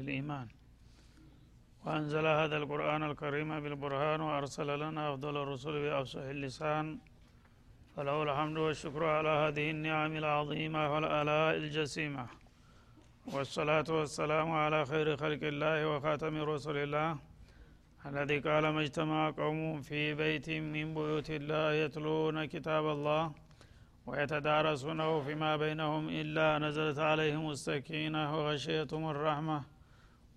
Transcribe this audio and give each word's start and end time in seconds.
للإيمان. 0.00 0.48
وأنزل 1.84 2.26
هذا 2.26 2.56
القرآن 2.56 3.02
الكريم 3.10 3.60
بالبرهان 3.60 4.20
وأرسل 4.20 4.68
لنا 4.82 5.02
أفضل 5.14 5.34
الرسل 5.42 5.72
بأفصح 5.82 6.20
اللسان. 6.20 6.98
فله 7.96 8.22
الحمد 8.22 8.56
والشكر 8.58 9.04
على 9.04 9.28
هذه 9.28 9.70
النعم 9.70 10.12
العظيمة 10.16 10.94
والآلاء 10.94 11.56
الجسيمة. 11.56 12.26
والصلاة 13.34 13.84
والسلام 13.88 14.48
على 14.52 14.80
خير 14.90 15.16
خلق 15.16 15.42
الله 15.52 15.88
وخاتم 15.88 16.34
رسل 16.52 16.76
الله 16.76 17.18
الذي 18.06 18.38
قال 18.38 18.64
ما 18.68 18.80
اجتمع 18.80 19.30
قوم 19.30 19.80
في 19.88 20.14
بيت 20.14 20.50
من 20.74 20.94
بيوت 20.94 21.30
الله 21.30 21.72
يتلون 21.72 22.44
كتاب 22.44 22.84
الله 22.96 23.32
ويتدارسونه 24.06 25.20
فيما 25.26 25.56
بينهم 25.56 26.08
إلا 26.08 26.58
نزلت 26.58 26.98
عليهم 26.98 27.50
السكينة 27.50 28.22
وغشيتهم 28.36 29.04
الرحمة. 29.10 29.58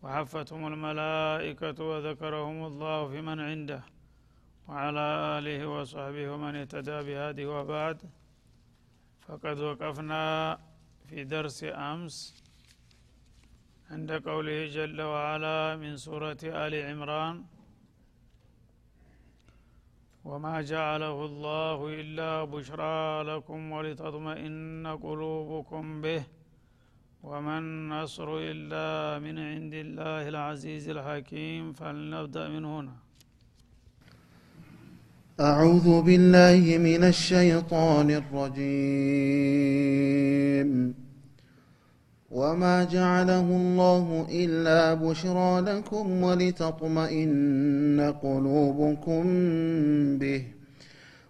وحفتهم 0.04 0.68
الملائكة 0.74 1.78
وذكرهم 1.92 2.66
الله 2.70 3.08
في 3.12 3.22
من 3.22 3.40
عنده 3.40 3.82
وعلى 4.68 5.06
آله 5.38 5.60
وصحبه 5.68 6.26
ومن 6.32 6.54
اهتدى 6.56 6.98
بهذه 7.08 7.46
وبعد. 7.46 7.98
فقد 9.28 9.60
وقفنا 9.60 10.24
في 11.08 11.24
درس 11.24 11.60
أمس 11.64 12.44
عند 13.92 14.12
قوله 14.12 14.60
جل 14.78 15.00
وعلا 15.02 15.76
من 15.84 15.98
سورة 15.98 16.42
آل 16.44 16.74
عمران 16.90 17.36
وما 20.30 20.56
جعله 20.62 21.26
الله 21.26 21.78
إلا 22.02 22.44
بشرى 22.44 23.24
لكم 23.32 23.60
ولتطمئن 23.72 24.88
قلوبكم 25.06 26.02
به 26.02 26.24
وما 27.24 27.60
النصر 27.60 28.38
إلا 28.38 29.20
من 29.20 29.40
عند 29.40 29.74
الله 29.74 30.30
العزيز 30.30 30.90
الحكيم 30.90 31.74
فلنبدأ 31.74 32.48
من 32.48 32.66
هنا. 32.66 32.92
أعوذ 35.40 36.02
بالله 36.02 36.78
من 36.78 37.04
الشيطان 37.04 38.12
الرجيم. 38.12 38.64
وما 42.32 42.84
جعله 42.84 43.48
الله 43.62 44.28
إلا 44.32 44.94
بشرى 44.94 45.62
لكم 45.62 46.24
ولتطمئن 46.24 48.14
قلوبكم 48.24 49.24
به. 50.18 50.44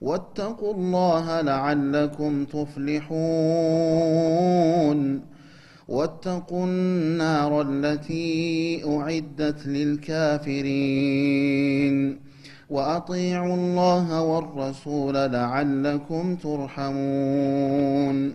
واتقوا 0.00 0.74
الله 0.74 1.40
لعلكم 1.40 2.44
تفلحون. 2.44 3.18
واتقوا 5.88 6.66
النار 6.66 7.62
التي 7.62 8.82
أعدت 8.86 9.66
للكافرين. 9.66 10.68
وأطيعوا 12.70 13.54
الله 13.54 14.22
والرسول 14.22 15.14
لعلكم 15.14 16.36
ترحمون. 16.36 18.34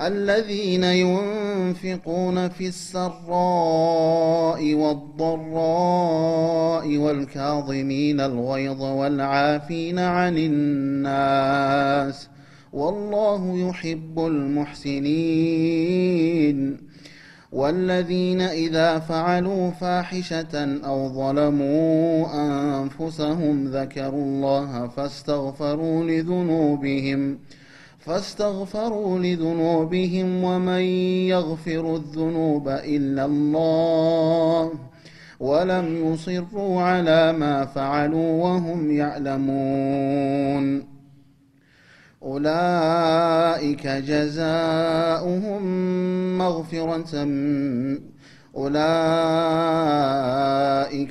الذين 0.00 0.84
ينفقون 0.84 2.48
في 2.48 2.66
السراء 2.68 3.14
والضراء 4.74 6.16
والكاظمين 6.96 8.20
الغيظ 8.20 8.82
والعافين 8.82 9.98
عن 9.98 10.38
الناس 10.38 12.28
والله 12.72 13.68
يحب 13.68 14.18
المحسنين 14.18 15.70
والذين 17.52 18.40
إذا 18.40 18.98
فعلوا 18.98 19.70
فاحشة 19.70 20.78
أو 20.84 21.08
ظلموا 21.08 22.26
أنفسهم 22.82 23.64
ذكروا 23.68 24.22
الله 24.22 24.88
فاستغفروا 24.88 26.04
لذنوبهم 26.04 27.38
فاستغفروا 28.00 29.18
لذنوبهم 29.18 30.44
ومن 30.44 30.80
يغفر 31.28 31.96
الذنوب 31.96 32.68
إلا 32.68 33.24
الله 33.24 34.72
ولم 35.40 36.12
يصروا 36.12 36.82
على 36.82 37.32
ما 37.32 37.64
فعلوا 37.64 38.44
وهم 38.44 38.90
يعلمون. 38.90 40.90
أولئك 42.22 43.86
جزاؤهم 43.86 45.62
مغفرة 46.38 47.24
أولئك 48.56 48.78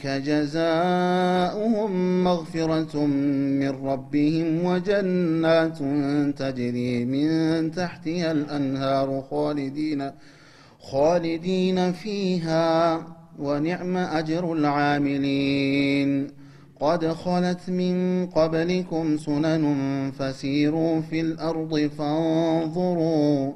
جزاؤهم 0.08 1.92
مغفرة 2.24 3.06
من 3.06 3.70
ربهم 3.70 4.66
وجنات 4.66 5.78
تجري 6.38 7.06
من 7.06 7.72
تحتها 7.72 8.32
الأنهار 8.32 9.24
خالدين 9.30 10.12
خالدين 10.80 11.92
فيها 11.92 13.02
ونعم 13.40 13.98
أجر 13.98 14.54
العاملين. 14.54 16.40
قد 16.80 17.08
خلت 17.08 17.70
من 17.70 18.26
قبلكم 18.28 19.18
سنن 19.18 20.12
فسيروا 20.20 21.02
في 21.02 21.22
الأرض 21.22 21.90
فانظروا 21.98 23.54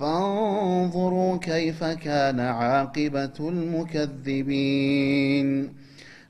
فانظروا 0.00 1.36
كيف 1.36 1.84
كان 1.84 2.40
عاقبة 2.40 3.30
المكذبين. 3.40 5.68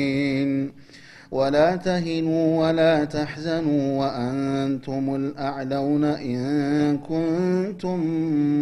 ولا 1.30 1.76
تهنوا 1.76 2.66
ولا 2.66 3.04
تحزنوا 3.04 3.98
وأنتم 3.98 5.14
الأعلون 5.14 6.04
إن 6.04 6.98
كنتم 6.98 8.00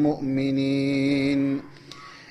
مؤمنين. 0.02 1.60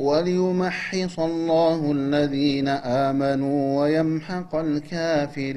وليمحص 0.00 1.16
الله 1.18 1.80
الذين 1.92 2.68
آمنوا 3.08 3.60
ويمحق 3.80 4.52
الكافرين. 4.54 5.50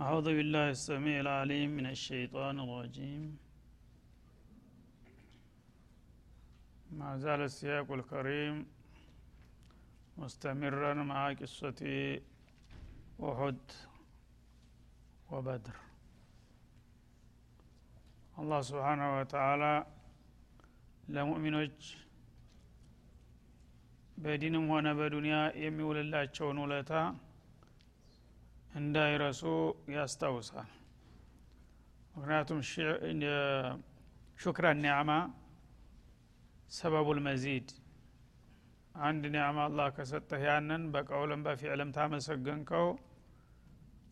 أعوذ 0.00 0.24
بالله 0.24 0.66
السميع 0.70 1.20
العليم 1.20 1.70
من 1.70 1.86
الشيطان 1.86 2.60
الرجيم. 2.60 3.36
ما 6.98 7.18
زال 7.18 7.40
السياق 7.40 7.92
الكريم 7.92 8.66
مستمرا 10.18 10.94
مع 10.94 11.32
قصة 11.32 11.80
أحد 13.28 13.58
وبدر. 15.30 15.76
አላህ 18.40 18.60
ስብሓናሁ 18.68 19.08
ወተላ 19.16 19.64
ለሙእሚኖች 21.14 21.78
በዲንም 24.16 24.64
ሆነ 24.72 24.88
በዱንያ 24.98 25.34
የሚውልላቸውን 25.62 26.58
ውለታ 26.62 26.92
እንዳይረሱ 28.72 29.42
ያስታውሳል። 29.94 30.70
ምክንያቱም 32.14 32.60
ሹክረ 34.38 34.66
ኒዕማ 34.78 35.10
ሰበቡል 36.72 37.20
መዚድ። 37.26 37.68
አንድ 39.02 39.24
ኒዕማ 39.34 39.58
አላህ 39.66 39.88
ከሰጠህ 39.96 40.42
ያንን 40.48 40.84
በቀውልም 40.94 41.44
በፊዕልም 41.46 41.92
ታመሰገንከው 41.96 42.86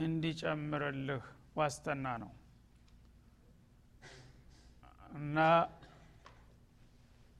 እንዲጨምርልህ 0.01 1.25
ዋስተና 1.57 2.07
ነው 2.23 2.33
እና 5.13 5.37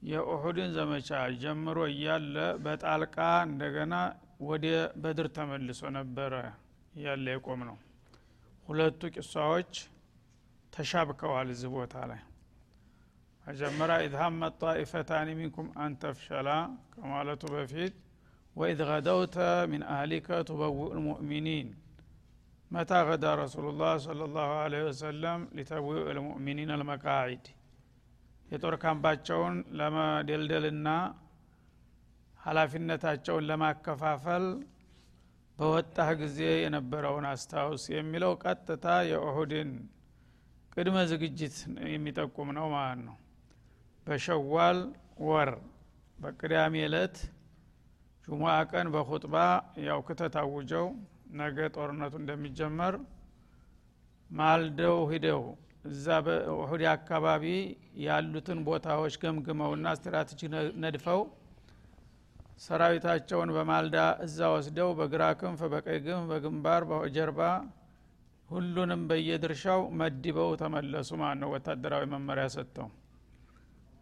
የኡሁድን 0.01 0.69
ዘመቻ 0.75 1.09
ጀምሮ 1.41 1.79
እያለ 1.91 2.35
በጣልቃ 2.65 3.17
እንደገና 3.47 3.95
ወደ 4.47 4.65
በድር 5.01 5.27
ተመልሶ 5.37 5.81
ነበረ 5.97 6.33
እያለ 6.93 7.25
የቆም 7.33 7.61
ነው 7.69 7.77
ሁለቱ 8.67 9.01
ቂሷዎች 9.15 9.73
ተሻብከዋል 10.73 11.47
እዚህ 11.53 11.69
ቦታ 11.75 11.95
ላይ። 12.11 12.21
መጀመሪያ 13.45 13.95
إذ 14.05 14.15
همت 14.21 14.55
طائفتان 14.61 15.27
منكم 15.37 15.67
أن 15.83 16.02
تفشلا 16.02 16.49
ከማለቱ 16.93 17.43
በፊት 17.53 17.93
ወኢዝ 18.55 18.79
ገደውተ 18.89 19.37
ሚን 19.71 19.83
አህሊከ 19.93 20.39
ቱበውእ 20.49 20.91
ልሙእሚኒን 20.97 21.67
መታ 22.71 22.91
ገዳ 23.07 23.25
ረሱሉ 23.39 23.65
ላህ 23.79 23.93
صለ 24.03 24.21
ላሁ 24.33 24.51
ለ 24.71 24.81
ወሰለም 24.87 25.41
ሊተቡኡ 25.57 25.95
ልሙእሚኒን 26.17 26.71
አልመቃዒድ 26.75 27.45
የጦር 28.51 28.75
ካምፓቸውን 28.83 29.55
ለመደልደልና 29.79 30.87
ሀላፊነታቸውን 32.39 33.47
ለማከፋፈል 33.49 34.45
በወጣህ 35.57 36.09
ጊዜ 36.21 36.39
የነበረውን 36.63 37.25
አስታውስ 37.31 37.83
የሚለው 37.93 38.33
ቀጥታ 38.43 38.85
የኦሁድን 39.09 39.71
ቅድመ 40.73 40.97
ዝግጅት 41.11 41.55
የሚጠቁም 41.93 42.49
ነው 42.57 42.67
ማለት 42.75 43.01
ነው። 43.07 43.17
በሸዋል 44.07 44.79
ወር 45.25 45.51
በቅዳሜ 46.17 46.75
ዕለት 46.87 47.17
ጁሙአ 48.27 48.55
ቀን 48.71 48.87
በኹጥባ 48.93 49.35
ያው 49.85 49.99
ክተት 50.07 50.35
አውጀው 50.41 50.87
ነገ 51.39 51.57
ጦርነቱ 51.75 52.13
እንደሚጀመር 52.21 52.95
ማልደው 54.29 54.97
ሂደው 55.11 55.43
እዛ 55.83 56.05
በኡሁድ 56.25 56.81
አካባቢ 56.93 57.43
ያሉትን 58.05 58.59
ቦታዎች 58.67 59.13
ገምግመውና 59.21 59.93
ስትራቴጂ 59.99 60.41
ነድፈው 60.83 61.21
ሰራዊታቸውን 62.63 63.49
በማልዳ 63.55 63.97
እዛ 64.25 64.39
ወስደው 64.53 64.89
በግራ 64.97 65.23
ክንፍ 65.41 65.61
በቀይ 65.73 65.99
ክንፍ 66.05 66.23
በግንባር 66.31 66.83
በጀርባ 66.89 67.41
ሁሉንም 68.49 69.01
በየድርሻው 69.09 69.81
መድበው 69.99 70.49
ተመለሱ 70.61 71.09
ማለት 71.21 71.39
ነው 71.43 71.49
ወታደራዊ 71.55 72.03
መመሪያ 72.13 72.45
ሰጥተው። 72.55 72.87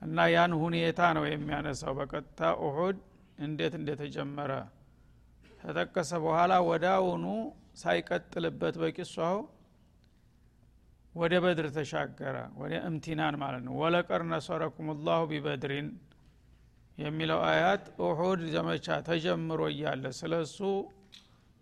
እና 0.02 0.26
ያን 0.34 0.52
ሁኔታ 0.62 1.02
ነው 1.18 1.26
የሚያነሳው። 1.28 1.94
በቀጥታ 2.00 2.40
ኡሁድ 2.64 2.98
እንዴት 3.40 3.74
እንደተጀመረ 3.80 4.52
ተጠቀሰ 5.62 6.12
በኋላ 6.24 6.54
ወዳውኑ 6.68 7.26
ሳይቀጥልበት 7.82 8.76
በቂሷው 8.82 9.38
ወደ 11.18 11.34
በድር 11.44 11.68
ተሻገረ 11.76 12.38
ወደ 12.60 12.74
እምቲናን 12.88 13.36
ማለት 13.42 13.64
ነው። 13.68 13.74
ወለቀር 13.82 14.24
ላሁ 15.08 15.22
ቢበድሪን 15.32 15.88
የሚለው 16.98 17.40
አያት 17.50 17.84
ኡሑድ 18.06 18.42
ዘመቻ 18.54 18.88
ተጀምሮ 19.08 19.62
እያለ 19.72 20.06
ስለ 20.20 20.34
እሱ 20.46 20.60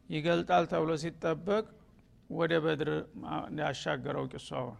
ይገልጣል 0.09 0.65
ተብሎ 0.71 0.91
ሲጠበቅ 1.03 1.65
ወደ 2.29 2.53
በድር 2.63 2.89
ያሻገረው 3.61 4.25
ቂሷውን 4.33 4.77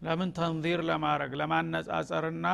ለምን 0.00 0.30
ተንዚር 0.36 0.80
ለማድረግ 0.88 1.32
ለማነጻጸርና 1.40 2.46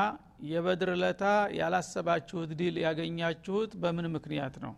የበድር 0.50 0.90
ለታ 1.00 1.24
ያላሰባችሁት 1.58 2.50
ድል 2.60 2.76
ያገኛችሁት 2.84 3.72
በምን 3.82 4.06
ምክንያት 4.14 4.54
ነው? 4.64 4.74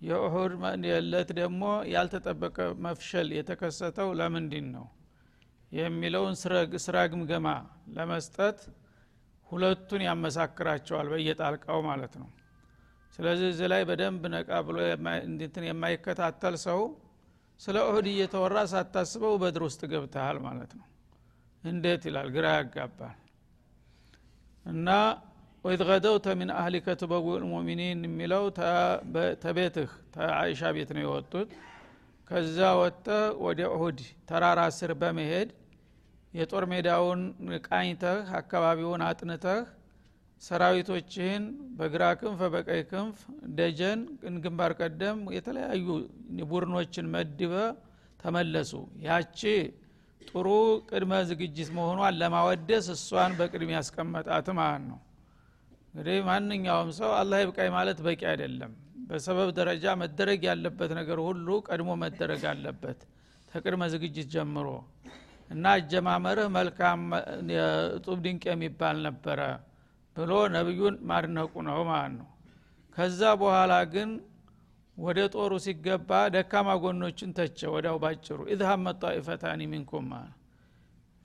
የኡሁድ 0.00 0.52
የለት 0.88 1.30
ደግሞ 1.40 1.62
ያልተጠበቀ 1.92 2.56
መፍሸል 2.86 3.28
የተከሰተው 3.36 4.08
ለምንድን 4.20 4.66
ነው 4.76 4.86
የሚለውን 5.74 6.34
ስራ 6.84 6.96
ግምገማ 7.12 7.48
ለመስጠት 7.96 8.58
ሁለቱን 9.48 10.02
ያመሳክራቸዋል 10.06 11.06
በየጣልቃው 11.12 11.80
ማለት 11.88 12.14
ነው። 12.20 12.28
ስለዚህ 13.18 13.48
እዚህ 13.52 13.66
ላይ 13.72 13.82
በደንብ 13.88 14.22
ነቃ 14.34 14.50
ብሎ 14.66 14.76
እንትን 15.26 15.64
የማይከታተል 15.68 16.54
ሰው 16.64 16.80
ስለ 17.60 17.76
ኡሁድ 17.88 18.06
እየተወራ 18.12 18.58
ሳታስበው 18.72 19.34
በድር 19.42 19.62
ውስጥ 19.66 19.82
ገብተሃል 19.92 20.38
ማለት 20.46 20.72
ነው። 20.78 20.86
እንዴት 21.64 22.02
ይላል? 22.08 22.28
ግራ 22.34 22.46
ያጋባል። 22.56 23.18
እና 24.66 24.88
ወኢዝ 25.64 25.82
ገደውተ 25.88 26.26
ሚን 26.38 26.50
አህሊከ 26.56 26.86
ትበውእ 27.00 27.38
ልሙእሚኒን 27.42 28.00
የሚለው 28.06 28.42
ተቤትህ 29.44 29.90
ተአይሻ 30.14 30.72
ቤት 30.76 30.90
ነው 30.96 31.02
የወጡት። 31.04 31.50
ከዛ 32.30 32.58
ወጥተ 32.80 33.06
ወደ 33.44 33.60
ኡሁድ 33.72 33.98
ተራራ 34.28 34.60
ስር 34.78 34.92
በመሄድ 35.00 35.48
የጦር 36.34 36.64
ሜዳውን 36.70 37.20
ቃኝተህ 37.66 38.28
አካባቢውን 38.38 39.02
አጥንተህ 39.08 39.60
ሰራዊቶችህን 40.42 41.44
በግራ 41.78 42.04
ክንፍ 42.20 42.40
በቀይ 42.54 42.82
ክንፍ 42.90 43.18
ደጀን 43.58 44.00
ግንባር 44.44 44.72
ቀደም 44.80 45.18
የተለያዩ 45.36 45.86
ቡድኖችን 46.50 47.06
መድበ 47.14 47.52
ተመለሱ። 48.20 48.72
ያቺ 49.06 49.40
ጥሩ 50.22 50.48
ቅድመ 50.90 51.12
ዝግጅት 51.30 51.70
መሆኗን 51.76 52.16
ለማወደስ 52.20 52.86
እሷን 52.94 53.32
በቅድም 53.38 53.70
ያስቀመጣት 53.76 54.46
ማለት 54.58 54.84
ነው? 54.90 54.98
እንግዲህ 55.88 56.16
ማንኛውም 56.28 56.90
ሰው 56.98 57.10
አላህ 57.18 57.38
ይብቃኝ 57.42 57.70
ማለት 57.76 57.98
በቂ 58.06 58.22
አይደለም። 58.32 58.72
በሰበብ 59.08 59.48
ደረጃ 59.58 59.84
መደረግ 60.02 60.40
ያለበት 60.50 60.90
ነገር 60.98 61.18
ሁሉ 61.26 61.48
ቀድሞ 61.68 61.90
መደረግ 62.04 62.42
አለበት። 62.52 63.00
ተቅድመ 63.50 63.82
ዝግጅት 63.94 64.28
ጀምሮ 64.34 64.68
እና 65.54 65.64
አጀማመርህ 65.78 66.46
መልካም 66.56 67.00
ጡብ 68.04 68.18
ድንቅ 68.24 68.44
የሚባል 68.50 68.96
ነበረ 69.06 69.40
ብሎ 70.16 70.32
ነቢዩን 70.54 70.94
ማድነቁ 71.10 71.52
ነው 71.68 71.80
ማለት 71.90 72.14
ነው። 72.18 72.28
ከዛ 72.96 73.20
በኋላ 73.40 73.74
ግን 73.94 74.10
ወደ 74.96 75.20
ጦሩ 75.34 75.52
ሲገባ 75.64 76.10
ደካማ 76.34 76.68
ጎኖችን 76.82 77.30
ተቸ 77.38 77.60
ወዳው 77.74 77.96
ባጭሩ። 78.02 78.38
إذ 78.54 78.60
همت 78.70 78.98
طائفتان 79.04 79.60
منكم 79.72 80.08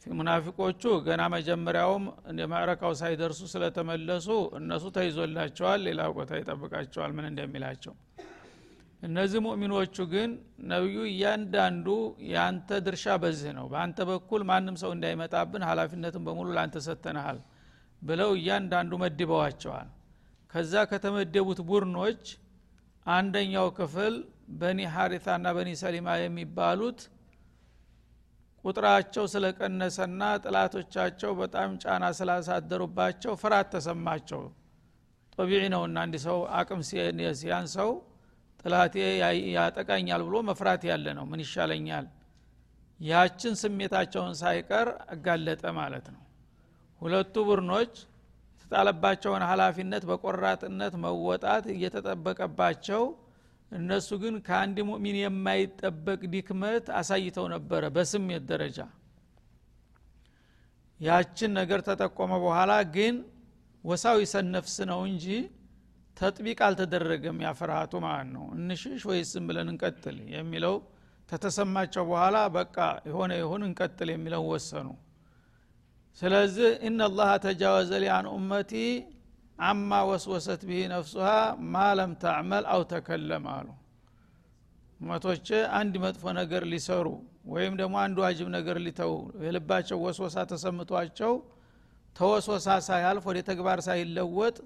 ሙናፊቆቹ 0.06 0.84
ገና 1.08 1.22
መጀመሪያውም 1.34 2.04
ማዕረካው 2.52 2.94
ሳይደርሱ 3.00 3.42
ስለተመለሱ 3.54 4.28
እነሱ 4.60 4.86
ተይዞላቸዋል 4.96 5.80
ሌላ 5.88 6.02
ቦታ 6.16 6.32
ይጠብቃቸዋል 6.40 7.12
ምን 7.18 7.26
እንደሚላቸው 7.32 7.94
እነዚህ 9.04 9.40
ሙእሚኖቹ 9.46 9.96
ግን 10.14 10.30
ነቢዩ 10.72 10.98
እያንዳንዱ 11.10 11.88
የአንተ 12.32 12.80
ድርሻ 12.86 13.06
በዚህ 13.24 13.52
ነው 13.58 13.66
በአንተ 13.72 14.00
በኩል 14.10 14.42
ማንም 14.50 14.76
ሰው 14.82 14.92
እንዳይመጣብን 14.96 15.64
ሀላፊነትን 15.70 16.24
በሙሉ 16.28 16.48
ለአንተ 16.56 16.78
ሰተናሃል 16.88 17.38
ብለው 18.02 18.32
እያንዳንዱ 18.40 18.92
መድበዋቸዋል። 19.04 19.88
ከዛ 20.54 20.74
ከተመደቡት 20.92 21.60
ቡድኖች 21.70 22.24
አንደኛው 23.06 23.68
ክፍል 23.78 24.16
በኒ 24.60 24.80
ሀሪታና 24.96 25.48
በኒ 25.58 25.70
ሰሊማ 25.82 26.10
የሚባሉት 26.22 27.00
ቁጥራቸው 28.66 29.26
ስለቀነሰና 29.34 30.22
ጥላቶቻቸው 30.44 31.32
በጣም 31.42 31.70
ጫና 31.84 32.06
ስላሳደሩባቸው 32.18 33.34
ፍርሃት 33.42 33.68
ተሰማቸው። 33.76 34.42
ጦቢዒ 35.38 35.64
ነውና 35.74 35.98
አንድ 36.06 36.16
ሰው 36.26 36.40
አቅም 36.60 36.82
ሲያን 37.40 37.68
ሰው 37.76 37.90
ጥላቴ 38.60 38.96
ያጠቃኛል 39.56 40.22
ብሎ 40.28 40.36
መፍራት 40.50 40.82
ያለ 40.90 41.06
ነው። 41.18 41.26
ምን 41.32 41.42
ይሻለኛል? 41.46 42.06
ያችን 43.00 43.54
ስሜታቸውን 43.62 44.34
ሳይቀር 44.40 44.88
አጋለጠ 45.14 45.64
ማለት 45.78 46.08
ነው። 46.16 46.24
ሁለቱ 47.02 47.36
ቡድኖች 47.48 47.94
የተጣለባቸውን 48.56 49.44
ሀላፊነት 49.50 50.04
በቆራጥነት 50.10 50.94
መወጣት 51.04 51.66
እየተጠበቀባቸው 51.74 53.04
እነሱ 53.72 54.10
ግን 54.22 54.36
ከአንድ 54.48 54.78
ሙእሚን 54.88 55.18
የማይጠበቅ 55.20 56.22
ዲክመት 56.34 56.86
አሳይተው 57.00 57.46
ነበረ 57.54 57.84
በስሜት 57.96 58.44
ደረጃ። 58.52 58.78
ያችን 61.00 61.52
ነገር 61.60 61.80
ተጠቆመ 61.88 62.32
በኋላ 62.44 62.72
ግን 62.96 63.16
ወሳዊ 63.84 64.20
ሰነፍስ 64.34 64.76
ነው 64.90 65.00
እንጂ 65.10 65.26
ተጥቢቅ 66.20 66.60
አልተደረገም። 66.68 67.38
ያፍርሃቱ 67.46 67.94
ማለት 68.06 68.30
ነው 68.36 68.46
እንሽሽ 68.56 69.04
ወይስ 69.10 69.30
ዝም 69.34 69.46
ብለን 69.50 69.70
እንቀጥል 69.74 70.18
የሚለው 70.34 70.76
ተተሰማቸው 71.30 72.04
በኋላ 72.10 72.38
በቃ 72.56 72.78
የሆነ 73.10 73.32
ይሁን 73.42 73.64
እንቀጥል 73.68 74.10
የሚለው 74.14 74.44
ወሰኑ። 74.52 74.88
ስለዚህ 76.22 76.70
ኢነላሀ 76.88 77.32
ተጃወዘ 77.44 77.92
ሊ 78.04 78.08
ኡመቲ 78.32 78.74
አማ 79.60 79.92
ወስወሰት 80.10 80.62
ብሂ 80.68 80.80
ነፍሱሃ 80.92 81.30
ማ 81.72 81.86
ለም 82.00 82.12
ተዕመል 82.22 82.66
አው 82.74 82.82
ተከለም 82.92 83.46
አሉ። 83.54 83.68
እመቶች 85.00 85.48
አንድ 85.80 85.94
መጥፎ 86.04 86.24
ነገር 86.40 86.64
ሊሰሩ 86.72 87.08
ወይም 87.54 87.74
ደግሞ 87.82 87.96
አንድ 88.04 88.18
ዋጅብ 88.24 88.48
ነገር 88.56 88.78
ሊተው 88.86 89.14
የልባቸው 89.46 89.98
ወስወሳ 90.06 90.38
ተሰምቷቸው 90.52 91.34
ተወስወሳ 92.16 92.68
ሳያልፍ 92.88 93.24
ወደ 93.30 93.40
ተግባር 93.50 93.80
ሳይለወጥ 93.88 94.58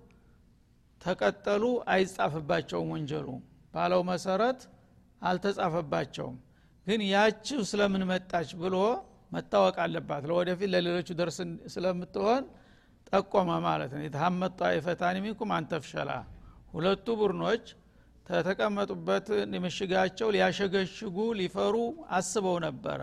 ተቀጠሉ 1.04 1.64
አይጻፍባቸውም 1.94 2.90
ወንጀሉ። 2.94 3.28
ባለው 3.74 4.02
መሰረት 4.10 4.60
አልተጻፈባቸውም። 5.22 6.36
ግን 6.88 7.02
ያችው 7.12 7.60
ስለምን 7.70 8.04
መጣች 8.10 8.50
ብሎ 8.62 8.76
መታወቅ 9.32 9.76
አለባት። 9.84 10.24
ለወደፊት 10.30 10.70
ለሌሎቹ 10.74 11.10
ደርስ 11.20 11.38
ስለምትሆን 11.74 12.44
ጠቆመ 13.10 13.50
ማለት 13.66 13.92
ነው። 13.96 14.04
የተሐመት 14.06 14.54
ጣይፈታን 14.62 15.18
ሚንኩም 15.24 15.52
አንተፍሸላ 15.58 16.12
ሁለቱ 16.74 17.08
ቡድኖች 17.20 17.66
ተተቀመጡበት 18.28 19.28
ምሽጋቸው 19.64 20.28
ሊያሸገሽጉ 20.36 21.18
ሊፈሩ 21.40 21.76
አስበው 22.12 22.58
ነበረ። 22.66 23.00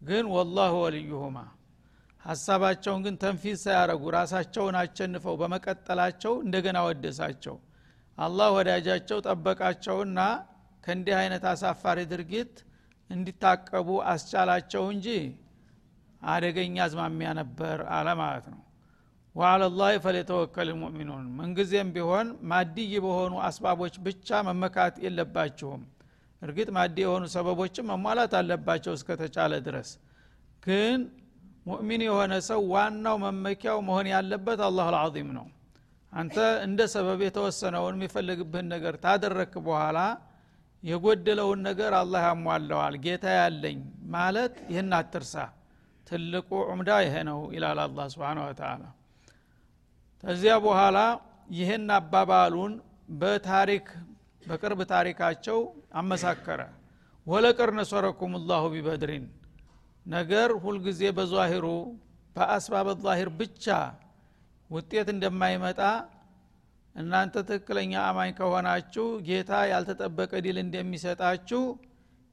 ግን 0.00 0.24
ወላሁ 0.34 0.74
ወልዩሁማ 0.84 1.36
ሀሳባቸውን 2.24 3.00
ግን 3.04 3.14
ተንፊዝ 3.22 3.58
ሳያረጉ 3.64 4.02
ራሳቸውን 4.16 4.76
አቸንፈው 4.80 5.34
በመቀጠላቸው 5.40 6.34
እንደገና 6.44 6.78
ወደሳቸው። 6.88 7.56
አላህ 8.18 8.48
ወዳጃቸው 8.56 9.18
ጠበቃቸውና 9.26 10.18
ከእንዲህ 10.84 11.14
አይነት 11.20 11.44
አሳፋሪ 11.50 11.98
ድርጊት 12.12 12.52
እንዲታቀቡ 13.10 13.88
አስቻላቸው 14.12 14.84
እንጂ 14.94 15.08
አደገኛ 16.22 16.76
አዝማሚያ 16.84 17.30
ነበር 17.40 17.78
አለ 17.96 18.08
ማለት 18.20 18.46
ነው። 18.52 18.60
ወአለላህ 19.34 19.90
ፈሊተወከል 20.04 20.68
ሙእሚኑን 20.80 21.24
ምንጊዜም 21.36 21.90
ቢሆን 21.94 22.28
ማድይ 22.50 22.92
በሆኑ 23.04 23.34
አስባቦች 23.46 23.94
ብቻ 24.06 24.40
መመካት 24.48 24.94
የለባችሁም 25.04 25.82
እርግጥ 26.42 26.68
ማዲ 26.76 26.96
የሆኑ 27.04 27.24
ሰበቦችም 27.34 27.88
መሟላት 27.92 28.32
አለባቸው 28.38 28.92
እስከተቻለ 28.98 29.52
ድረስ። 29.66 29.90
ግን 30.62 31.00
ሙእሚን 31.66 32.02
የሆነ 32.06 32.32
ሰው 32.46 32.60
ዋናው 32.72 33.16
መመኪያው 33.24 33.78
መሆን 33.88 34.06
ያለበት 34.12 34.60
አላሁ 34.66 34.86
አልዓዚም 34.90 35.28
ነው። 35.36 35.46
አንተ 36.12 36.36
እንደ 36.64 36.80
ሰበብ 36.94 37.20
የተወሰነውን 37.24 37.94
የሚፈልግብህን 37.98 38.66
ነገር 38.74 38.94
ታደረክ 39.04 39.52
በኋላ 39.66 39.98
የጎደለውን 40.82 41.60
ነገር 41.68 41.92
አላህ 41.98 42.22
ያሟለዋል 42.28 42.94
ጌታ 43.04 43.24
ያለኝ 43.38 43.78
ማለት 44.14 44.54
ይህን 44.72 44.90
አትርሳ 44.98 45.34
ትልቁ 46.06 46.50
ዑምዳ 46.66 46.90
ይሄ 47.04 47.14
ነው 47.28 47.40
ይላል 47.54 47.78
አላ 47.84 48.06
ስብን 48.14 48.38
ወተላ 48.42 48.82
ከዚያ 50.24 50.54
በኋላ 50.64 50.98
ይህን 51.50 51.86
አባባሉን 51.96 52.74
በታሪክ 53.20 53.86
በቅርብ 54.46 54.80
ታሪካቸው 54.92 55.58
አመሳከረ። 56.00 56.60
ወለቅር 57.26 57.70
ነሰረኩም 57.78 58.32
ላሁ 58.48 58.62
ቢበድሪን 58.74 59.24
ነገር 60.06 60.50
ሁልጊዜ 60.62 61.02
በዛሂሩ 61.16 61.66
በአስባብ 62.36 62.88
ዛሂር 63.04 63.30
ብቻ 63.40 63.66
ውጤት 64.70 65.08
እንደማይመጣ 65.14 65.80
እናንተ 66.96 67.34
ትክክለኛ 67.48 67.92
አማኝ 68.08 68.30
ከሆናችሁ 68.38 69.06
ጌታ 69.28 69.52
ያልተጠበቀ 69.70 70.32
ድል 70.46 70.58
እንደሚሰጣችሁ 70.62 71.62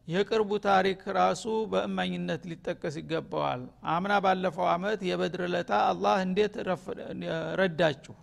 የቅርቡ 0.07 0.51
ታሪክ 0.65 1.01
ራሱ 1.17 1.43
በእማኝነት 1.71 2.43
ሊጠቀስ 2.51 2.95
ይገባዋል። 3.01 3.61
አምና 3.93 4.13
ባለፈው 4.25 4.67
አመት 4.71 4.99
የበድር 5.09 5.43
ለታ 5.53 5.71
አላህ 5.89 6.15
እንዴት 6.25 6.55
ረዳችሁ? 7.59 8.15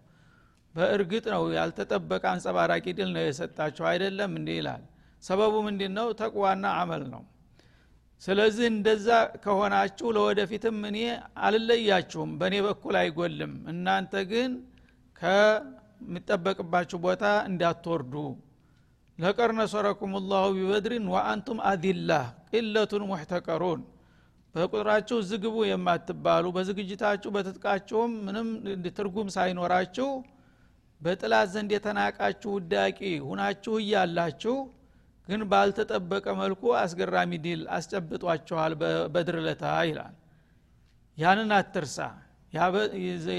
በእርግጥ 0.74 1.24
ነው 1.34 1.44
ያልተጠበቀ 1.58 2.24
አንጸባራቂ 2.32 2.86
ድል 2.98 3.10
ነው 3.16 3.22
የሰጣችሁ 3.26 3.84
አይደለም 3.92 4.32
እንዲህ 4.40 4.56
ይላል። 4.60 4.82
ሰበቡ 5.22 5.54
ምንድ 5.66 5.82
ነው 5.98 6.08
ተቅዋና 6.20 6.66
አመል 6.80 7.04
ነው 7.14 7.22
ስለዚህ 8.22 8.66
እንደዛ 8.72 9.08
ከሆናችሁ 9.42 10.08
ለወደፊትም 10.16 10.78
እኔ 10.88 10.98
አልለያችሁም 11.46 12.30
በእኔ 12.40 12.54
በኩል 12.66 12.94
አይጎልም። 13.00 13.52
እናንተ 13.72 14.22
ግን 14.30 14.52
ከሚጠበቅባችሁ 15.20 16.98
ቦታ 17.04 17.24
እንዳትወርዱ። 17.48 18.14
ለቀር 19.18 19.50
ነሰረኩም 19.58 20.14
ላሁ 20.30 20.46
ቢበድሪን 20.56 21.04
ወአንቱም 21.12 21.58
አዲላህ 21.70 22.24
ቂለቱን 22.50 23.04
ሙሕተቀሩን። 23.10 23.82
በቁጥራችሁ 24.54 25.18
ዝግቡ 25.30 25.56
የማትባሉ 25.68 26.44
በዝግጅታችሁ 26.56 27.30
በትጥቃችሁም 27.34 28.12
ምንም 28.26 28.48
ትርጉም 28.96 29.28
ሳይኖራችሁ 29.34 30.08
በጥላት 31.00 31.48
ዘንድ 31.54 31.70
የተናቃችሁ 31.76 32.50
ውዳቂ 32.56 32.98
ሁናችሁ 33.26 33.74
እያላችሁ 33.82 34.54
ግን 35.28 35.40
ባልተጠበቀ 35.50 36.26
መልኩ 36.40 36.62
አስገራሚ 36.80 37.32
ድል 37.44 37.62
አስጨብጧችኋል 37.76 38.72
በድርለታ 39.14 39.64
ይላል። 39.88 40.14
ያንን 41.18 41.50
አትርሳ። 41.56 41.98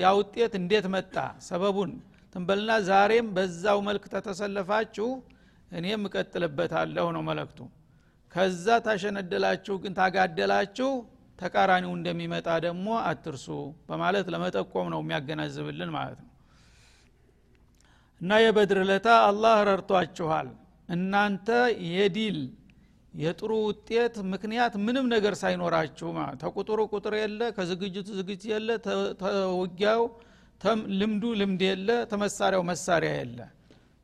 ያ 0.03 0.09
ውጤት 0.17 0.53
እንዴት 0.59 0.85
መጣ? 0.95 1.15
ሰበቡን 1.47 1.91
ትንበልና 2.35 2.71
ዛሬም 2.89 3.27
በዛው 3.35 3.79
መልክ 3.87 4.03
ተተሰለፋችሁ 4.13 5.07
እኔም 5.71 6.01
እቀጥልበታለሁ 6.07 7.05
ነው 7.15 7.21
መለክቱ። 7.29 7.59
ከዛ 8.33 8.65
ታሸነደላችሁ 8.85 9.75
ግን 9.83 9.93
ታጋደላችሁ 9.99 10.89
ተቃራኒው 11.39 11.91
እንደሚመጣ 11.97 12.47
ደግሞ 12.65 12.87
አትርሱ 13.07 13.47
በማለት 13.89 14.27
ለመጠቆም 14.33 14.87
ነው 14.93 15.01
የሚያገናዝብልን 15.03 15.91
ማለት 15.97 16.19
ነው። 16.23 16.31
እና 18.21 18.39
የበድር 18.43 18.79
ለታ 18.89 19.07
አላህ 19.27 19.57
ረድቷችኋል 19.69 20.47
እናንተ 20.89 21.47
የዲል 21.91 22.39
የጥሩ 23.13 23.51
ውጤት 23.67 24.15
ምክንያት 24.31 24.73
ምንም 24.85 25.05
ነገር 25.13 25.33
ሳይኖራችሁ 25.41 26.09
ተቁጥሩ 26.41 26.79
ቁጥር 26.93 27.13
የለ 27.19 27.41
ከዝግጅቱ 27.55 28.07
ዝግጅት 28.19 28.43
የለ 28.51 28.69
ተውጊያው 29.21 30.01
ልምዱ 30.99 31.23
ልምድ 31.39 31.61
የለ 31.67 31.89
ተመሳሪያው 32.11 32.63
መሳሪያ 32.69 33.11
የለ። 33.19 33.39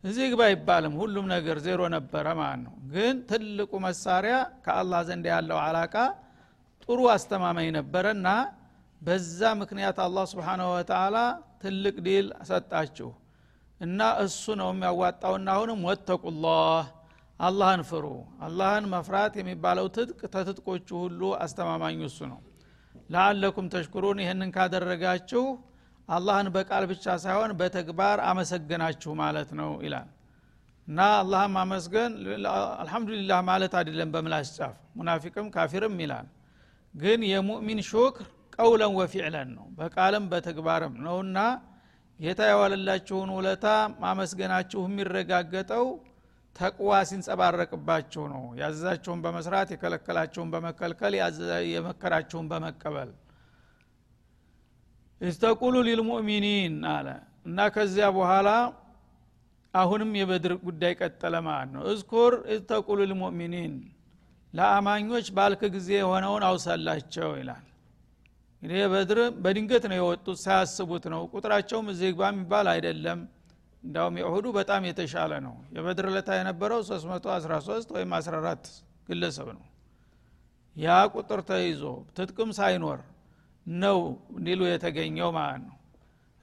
እዚህ 0.03 0.25
ግባ 0.31 0.41
አይባልም። 0.47 0.93
ሁሉም 1.01 1.25
ነገር 1.33 1.57
ዜሮ 1.65 1.81
ነበረ 1.95 2.25
ማለት 2.39 2.59
ነው። 2.65 2.73
ግን 2.93 3.15
ትልቁ 3.29 3.71
መሳሪያ 3.85 4.35
ከአላህ 4.65 5.01
ዘንድ 5.09 5.25
ያለው 5.33 5.57
አላቃ 5.63 5.95
ጥሩ 6.89 6.99
አስተማማኝ 7.13 7.67
ነበረና 7.77 8.27
በዛ 9.01 9.39
ምክንያት 9.61 9.97
አላህ 10.05 10.25
ስብሓንሁ 10.31 10.67
ወተላ 10.75 11.17
ትልቅ 11.63 11.95
ዲል 12.05 12.27
ሰጣችሁ 12.49 13.09
እና 13.83 14.01
እሱ 14.23 14.43
ነው 14.59 14.69
የሚያዋጣውና 14.71 15.47
አሁንም 15.55 15.79
ወተቁላህ 15.87 16.83
አላህን 17.39 17.81
ፍሩ። 17.89 18.05
አላህን 18.45 18.85
መፍራት 18.93 19.33
የሚባለው 19.39 19.85
ትጥቅ 19.95 20.19
ተትጥቆቹ 20.35 20.89
ሁሉ 21.03 21.21
አስተማማኝ 21.43 22.01
እሱ 22.09 22.19
ነው። 22.31 22.39
ለአለኩም 23.09 23.65
ተሽኩሩን 23.73 24.19
ይህንን 24.23 24.51
ካደረጋችሁ 24.55 25.43
አላህን 26.09 26.47
በቃል 26.55 26.83
ብቻ 26.91 27.05
ሳይሆን 27.23 27.51
በተግባር 27.59 28.17
አመሰገናችሁ 28.29 29.11
ማለት 29.21 29.49
ነው 29.59 29.71
ይላል። 29.85 30.09
እና 30.87 31.01
አላህን 31.19 31.51
ማመስገን 31.55 32.13
አልሐምዱሊላህ 32.79 33.41
ማለት 33.49 33.73
አይደለም 33.79 34.09
በምላስ 34.15 34.49
ጫፍ። 34.57 34.73
ሙናፊቅም 34.95 35.47
ካፊርም 35.55 35.95
ይላል። 36.03 36.27
ግን 36.95 37.21
የሙእሚን 37.29 37.79
ሹክር 37.89 38.25
ቀውለን 38.57 38.91
ወፊዕለን 38.97 39.49
ነው 39.55 39.67
በቃልም 39.77 40.25
በተግባርም 40.31 40.95
ነውና 41.05 41.37
ጌታ 42.23 42.41
የዋለላችሁን 42.49 43.29
ውለታ 43.35 43.67
ማመስገናችሁ 44.03 44.81
የሚረጋገጠው 44.85 45.85
ተቅዋ 46.55 46.91
ሲንጸባረቅባችሁ 47.09 48.23
ነው። 48.33 48.43
ያዘዛቸውን 48.59 49.21
በመስራት 49.23 49.69
የከለከላቸውን 49.73 50.51
በመከልከል 50.53 51.13
የመከራቸውን 51.71 52.47
በመቀበል። 52.51 53.11
እስተቁሉ 55.21 55.75
ሊልሙእሚኒን 55.87 56.77
አለ። 56.93 57.07
እና 57.45 57.67
ከዚያ 57.75 58.07
በኋላ 58.17 58.49
አሁንም 59.73 60.11
የበድር 60.19 60.53
ጉዳይ 60.65 60.93
ቀጠለ 60.99 61.35
ማለት 61.47 61.69
ነው። 61.75 61.83
እዝኩር 61.91 62.33
እስተቁሉ 62.53 62.97
ሊልሙእሚኒን 63.03 63.75
ለአማኞች 64.53 65.27
ባልክ 65.37 65.61
ጊዜ 65.75 65.89
የሆነውን 65.97 66.43
አውሳላቸው 66.49 67.29
ይላል 67.39 67.63
እንግዲህ 68.63 68.83
በድር 68.91 69.19
በድንገት 69.43 69.85
ነው 69.89 69.97
የወጡት 69.97 70.37
ሳያስቡት 70.41 71.05
ነው። 71.13 71.21
ቁጥራቸውም 71.33 71.87
እዚህ 71.93 72.09
ግባ 72.13 72.23
የሚባል 72.31 72.67
አይደለም። 72.73 73.19
እንዳውም 73.83 74.15
የእሁዱ 74.19 74.45
በጣም 74.57 74.81
የተሻለ 74.89 75.31
ነው። 75.45 75.55
የበድር 75.75 76.07
ለታ 76.13 76.29
የነበረው 76.37 76.81
313 76.89 77.89
ወይም 77.95 78.11
14 78.17 78.69
ግለሰብ 79.09 79.47
ነው። 79.57 79.65
ያ 80.75 80.95
ቁጥር 81.15 81.41
ተይዞ 81.49 81.81
ትጥቅም 82.17 82.51
ሳይኖር 82.59 82.99
ነው 83.65 83.99
እንዲሉ 84.37 84.61
የተገኘው 84.69 85.29
ማለት 85.37 85.61
ነው። 85.67 85.75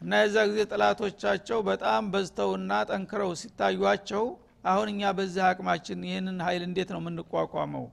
እና 0.01 0.21
የዛ 0.23 0.37
ጊዜ 0.51 0.61
ጥላቶቻቸው 0.71 1.59
በጣም 1.71 2.05
በዝተውና 2.13 2.73
ጠንክረው 2.91 3.33
ሲታዩቸው 3.41 4.27
አሁን 4.65 4.89
እኛ 4.93 5.13
በዚህ 5.19 5.43
አቅማችን 5.49 6.05
ይህንን 6.09 6.39
ሀይል 6.47 6.63
እንዴት 6.69 6.91
ነው 6.95 7.01
የምንቋቋመው 7.03 7.87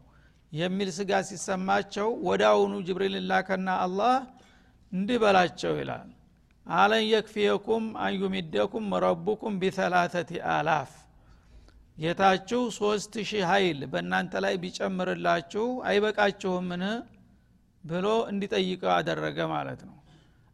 የሚል 0.51 0.89
ስጋት 0.98 1.25
ሲሰማቸው 1.30 2.10
አሁኑ 2.50 2.74
ጅብሪል 2.88 3.16
ላከና 3.30 3.70
አላህ 3.86 4.13
እንዲህ 4.92 5.18
በላቸው 5.24 5.74
ይላል። 5.80 6.08
አለን 6.68 7.04
የክፊየኩም 7.08 7.86
አንዩሚደኩም 8.06 8.88
ረቡኩም 9.04 9.54
ቢተላተቲ 9.62 10.32
አላፍ። 10.54 10.89
ጌታችሁ 11.98 12.62
ሶስት 12.77 13.13
ሺህ 13.30 13.44
ሀይል 13.51 13.80
በእናንተ 13.92 14.34
ላይ 14.46 14.56
ቢጨምርላችሁ 14.63 15.66
አይበቃችሁምን? 15.89 16.84
ብሎ 17.84 18.08
እንዲጠይቀው 18.32 18.92
አደረገ 18.96 19.39
ማለት 19.54 19.82
ነው። 19.88 19.96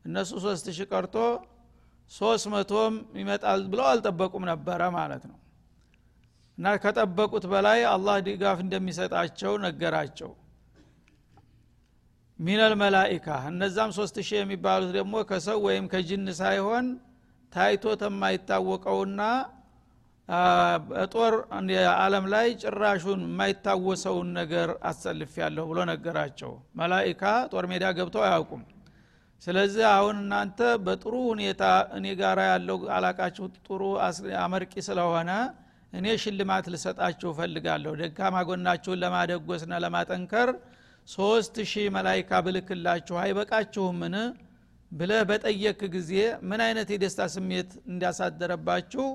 እነሱ 0.06 0.32
ሶስት 0.46 0.66
ሺህ 0.78 0.88
ቀርቶ 0.92 1.16
ሶስት 2.12 2.46
መቶም 2.54 2.94
ይመጣል 3.20 3.62
ብለው 3.72 3.86
አልጠበቁም 3.92 4.44
ነበረ 4.52 4.82
ማለት 4.98 5.24
ነው 5.30 5.38
እና 6.58 6.74
ከጠበቁት 6.82 7.46
በላይ 7.52 7.80
አላህ 7.92 8.16
ድጋፍ 8.28 8.58
እንደሚሰጣቸው 8.64 9.54
ነገራቸው። 9.64 10.32
ሚነል 12.40 12.74
መላኢካ 12.82 13.28
እነዛም 13.50 13.92
ሶስት 13.98 14.16
ሺህ 14.28 14.38
የሚባሉት 14.40 14.92
ደግሞ 14.98 15.16
ከሰው 15.30 15.60
ወይም 15.68 15.86
ከጅን 15.92 16.26
ሳይሆን 16.40 16.86
ታይቶ 17.54 17.84
ተማይታወቀውና 18.02 19.22
ጦር 21.14 21.34
አለም 21.98 22.26
ላይ 22.34 22.48
ጭራሹን 22.62 23.22
የማይታወሰውን 23.26 24.30
ነገር 24.40 24.70
አሰልፍ 24.90 25.34
ያለሁ 25.42 25.64
ብሎ 25.72 25.80
ነገራቸው። 25.92 26.52
መላኢካ 26.80 27.24
ጦር 27.52 27.66
ሜዳ 27.72 27.86
ገብተው 27.98 28.24
አያውቁም። 28.28 28.62
ስለዚህ 29.42 29.86
አሁን 29.94 30.16
እናንተ 30.24 30.60
በጥሩ 30.86 31.14
ሁኔታ 31.32 31.64
እኔ 31.98 32.06
ጋር 32.22 32.40
ያለው 32.48 32.78
አላቃችሁ 32.98 33.46
ጥሩ 33.60 33.82
አመርቂ 34.44 34.74
ስለሆነ 34.88 35.32
እኔ 35.94 36.06
ሽልማት 36.22 36.66
ልሰጣችሁ 36.74 37.30
እፈልጋለሁ። 37.34 37.92
ደካማ 38.02 38.36
ጎናችሁን 38.48 39.00
ለማደጎስና 39.04 39.74
ለማጠንከር 39.84 40.50
ሶስት 41.08 41.56
ሺህ 41.72 41.88
መላይካ 41.96 42.32
ብልክላችሁ 42.46 43.16
አይበቃችሁምን? 43.24 44.16
ብለህ 44.92 45.22
በጠየክ 45.30 45.80
ጊዜ 45.96 46.12
ምን 46.50 46.62
አይነት 46.66 46.90
የደስታ 46.94 47.22
ስሜት 47.36 47.70
እንዲያሳደረባችሁ 47.90 49.06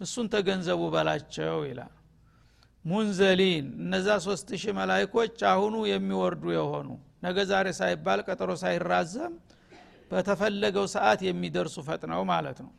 እሱን 0.00 0.26
ተገንዘቡ 0.32 0.82
በላቸው 0.94 1.58
ይላል። 1.68 1.92
ሙንዘሊን 2.84 3.66
እነዛ 3.82 4.08
ሶስት 4.26 4.48
ሺህ 4.60 4.72
መላይኮች 4.78 5.38
አሁኑ 5.50 5.74
የሚወርዱ 5.90 6.44
የሆኑ 6.56 6.88
ነገ 7.24 7.38
ዛሬ 7.50 7.66
ሳይባል 7.78 8.20
ቀጠሮ 8.26 8.50
ሳይራዘም 8.62 9.32
በተፈለገው 10.10 10.86
ሰዓት 10.94 11.20
የሚደርሱ 11.26 11.76
ፈጥነው 11.88 12.22
ማለት 12.30 12.58
ነው 12.64 12.70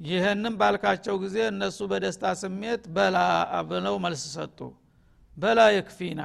ይህንም 0.00 0.54
ባልካቸው 0.60 1.14
ጊዜ 1.22 1.36
እነሱ 1.52 1.78
በደስታ 1.92 2.24
ስሜት 2.40 2.82
በላ 2.96 3.16
ብለው 3.70 3.96
መልስ 4.04 4.22
ሰጡ። 4.34 4.58
በላ 5.36 5.60
የክፊና 5.76 6.22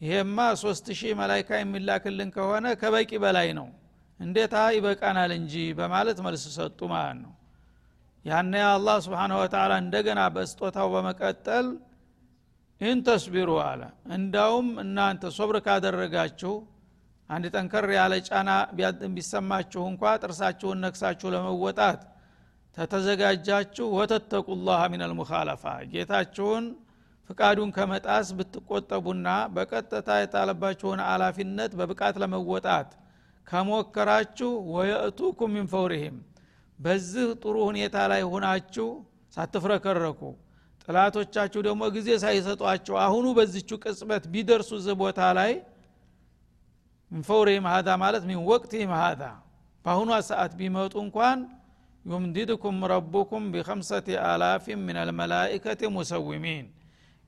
ይሄማ 0.00 0.38
ሶስት 0.62 0.86
ሺህ 0.98 1.12
መላይካ 1.20 1.50
የሚላክልን 1.60 2.30
ከሆነ 2.36 2.66
ከበቂ 2.80 3.10
በላይ 3.24 3.48
ነው። 3.58 3.68
እንዴታ 4.20 4.54
ይበቃናል 4.76 5.32
እንጂ? 5.38 5.54
በማለት 5.78 6.18
መልስ 6.26 6.44
ሰጡ 6.56 6.78
ማለት 6.92 7.18
ነው። 7.24 7.32
ያነ 8.24 8.54
አላህ 8.70 8.96
ስብሓን 9.04 9.32
ወተላ 9.40 9.72
እንደገና 9.82 10.20
በስጦታው 10.34 10.88
በመቀጠል 10.94 11.66
ኢንተስቢሩ 12.80 13.50
አለ። 13.68 13.82
እንዳውም 14.16 14.68
እናንተ 14.82 15.30
ሶብር 15.38 15.56
ካደረጋችሁ 15.66 16.54
አንድ 17.30 17.44
ጠንከር 17.54 17.86
ያለ 17.96 18.14
ጫና 18.28 18.50
ቢሰማችሁ 19.14 19.82
እንኳ 19.90 20.12
ጥርሳችሁን 20.22 20.78
ነክሳችሁ 20.84 21.28
ለመወጣት 21.34 22.00
ተተዘጋጃችሁ 22.76 23.86
ወተተቁላህ 23.98 24.80
ሚን 24.92 25.02
አልሙኻለፋ 25.06 25.62
ጌታችሁን 25.92 26.64
ፍቃዱን 27.30 27.70
ከመጣስ 27.76 28.26
ብትቆጠቡና 28.38 29.28
በቀጥታ 29.54 30.08
የጣለባችሁን 30.20 31.00
አላፊነት 31.06 31.72
በብቃት 31.78 32.16
ለመወጣት 32.22 32.90
ከሞከራችሁ 33.46 34.50
ወየእቱኩም 34.74 35.50
ሚን 35.56 35.66
ፈውሪህም 35.72 36.16
በዚህ 36.78 37.28
ጥሩ 37.42 37.56
ሁኔታ 37.68 37.96
ላይ 38.12 38.22
ሁናችሁ 38.32 38.88
ሳትፍረከረኩ 39.36 40.20
ጥላቶቻችሁ 40.84 41.60
ደግሞ 41.66 41.82
ጊዜ 41.96 42.08
ሳይሰጧቸው 42.22 42.96
አሁኑ 43.04 43.26
በዚቹ 43.38 43.70
ቅጽበት 43.82 44.24
ቢደርሱ 44.34 44.70
ዝ 44.84 44.94
ቦታ 45.02 45.20
ላይ 45.38 45.52
ሚን 47.10 47.22
ፈውሪህም 47.28 47.66
ሀዛ 47.72 47.88
ማለት 48.04 48.24
ሚን 48.30 48.40
ወቅቲህም 48.50 48.92
ሀዛ 49.00 49.22
በአሁኗ 49.84 50.10
ሰዓት 50.30 50.52
ቢመጡ 50.60 50.94
እንኳን 51.04 51.38
ዩምዲድኩም 52.08 52.76
ረቡኩም 52.92 53.44
ቢከምሰቲ 53.54 54.08
አላፊን 54.26 54.80
ምን 54.86 54.96
አልመላኢከት 55.02 55.80
ሙሰዊሚን 55.96 56.66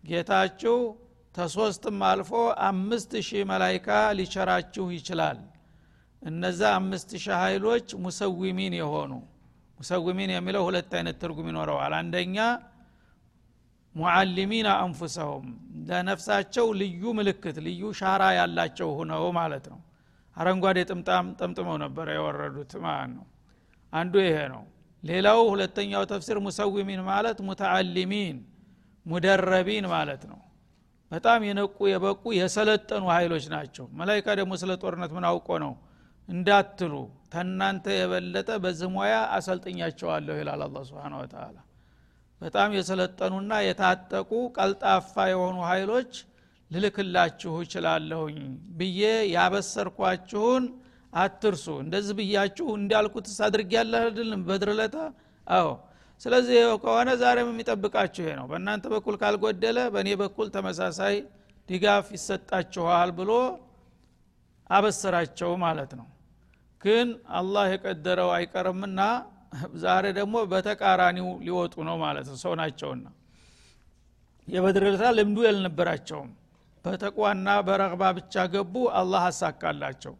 ጌታችሁ 0.04 0.76
ተሶስትም 1.34 1.98
አልፎ 2.08 2.30
አምስት 2.68 3.12
ሺህ 3.26 3.42
መላይካ 3.50 3.88
ሊቸራችሁ 4.18 4.86
ይችላል። 4.96 5.38
እነዛ 6.22 6.60
አምስት 6.78 7.10
ሺህ 7.16 7.34
ኃይሎች 7.42 7.88
ሙሰዊሚን 8.04 8.74
የሆኑ። 8.80 9.12
ሙሰዊሚን 9.78 10.30
የሚለው 10.34 10.64
ሁለት 10.68 10.90
አይነት 10.98 11.16
ትርጉም 11.22 11.48
ይኖረዋል። 11.50 11.94
አንደኛ 12.00 12.38
ሙዓሊሚን 13.94 14.66
አንፉሰሁም 14.74 15.46
ለነፍሳቸው 15.88 16.66
ልዩ 16.80 17.02
ምልክት 17.18 17.56
ልዩ 17.66 17.82
ሻራ 18.00 18.22
ያላቸው 18.38 18.90
ሁነው 18.98 19.24
ማለት 19.38 19.64
ነው። 19.72 19.80
አረንጓዴ 20.36 20.78
ጥምጣም 20.90 21.26
ጠምጥመው 21.40 21.76
ነበረ 21.84 22.08
የወረዱት 22.16 22.72
ማለት 22.84 23.10
ነው 23.16 23.24
አንዱ 23.92 24.14
ይሄ 24.24 24.38
ነው። 24.52 24.62
ሌላው 25.02 25.38
ሁለተኛው 25.52 26.02
ተፍሲር 26.10 26.38
ሙሰዊሚን 26.46 27.00
ማለት 27.08 27.38
ሙተአሊሚን 27.48 28.36
ሙደረቢን 29.06 29.86
ማለት 29.92 30.22
ነው። 30.30 30.40
በጣም 31.12 31.40
የነቁ 31.48 31.76
የበቁ 31.92 32.24
የሰለጠኑ 32.38 33.04
ኃይሎች 33.14 33.44
ናቸው። 33.54 33.86
መላይካ 34.00 34.28
ደግሞ 34.40 34.52
ስለ 34.62 34.72
ጦርነት 34.82 35.12
ምን 35.16 35.24
አውቆ 35.30 35.48
ነው? 35.64 35.72
እንዳትሉ 36.28 36.92
ተናንተ 37.32 37.86
የበለጠ 37.96 38.50
በዚህ 38.64 38.88
ሙያ 38.94 39.14
አሰልጥኛቸዋለሁ 39.36 40.34
ይላል 40.40 40.62
አላ 40.66 40.82
ስብን 40.88 41.14
ወተላ 41.20 41.56
በጣም 42.40 42.70
የሰለጠኑና 42.76 43.52
የታጠቁ 43.66 44.30
ቀልጣፋ 44.58 45.24
የሆኑ 45.32 45.56
ኃይሎች 45.70 46.12
ልልክላችሁ 46.70 47.52
እችላለሁኝ 47.64 48.38
ብዬ 48.78 49.00
ያበሰርኳችሁን 49.34 50.64
አትርሱ። 51.12 51.66
እንደዚህ 51.82 52.14
ብያችሁ 52.18 52.66
እንዳልኩት 52.76 53.26
አድርግ 53.46 53.70
ያለህድልም 53.76 54.42
በድርለታ 54.48 54.96
አዎ። 55.46 55.68
ስለዚህ 56.20 56.54
ከሆነ 56.82 57.10
ዛሬም 57.20 57.48
የሚጠብቃችሁ 57.52 58.22
ይሄ 58.24 58.32
ነው። 58.38 58.46
በእናንተ 58.50 58.86
በኩል 58.94 59.14
ካልጎደለ 59.22 59.78
በእኔ 59.94 60.08
በኩል 60.22 60.48
ተመሳሳይ 60.56 61.14
ድጋፍ 61.68 62.06
ይሰጣችኋል 62.16 63.10
ብሎ 63.18 63.30
አበሰራቸው 64.70 65.50
ማለት 65.64 65.92
ነው። 66.00 66.08
ግን 66.82 67.08
አላህ 67.38 67.64
የቀደረው 67.72 68.30
አይቀርምና 68.36 69.00
ዛሬ 69.82 70.04
ደግሞ 70.18 70.36
በተቃራኒው 70.52 71.28
ሊወጡ 71.46 71.74
ነው 71.88 71.96
ማለት 72.04 72.26
ነው። 72.30 72.36
ሰው 72.42 72.52
ናቸውና 72.60 73.06
የበድርለታ 74.48 75.04
ልምዱ 75.16 75.38
ያልነበራቸውም 75.46 76.30
በተቋና 76.84 77.48
በረግባ 77.66 78.02
ብቻ 78.18 78.44
ገቡ። 78.52 78.74
አላህ 79.00 79.24
አሳካላቸው 79.30 80.14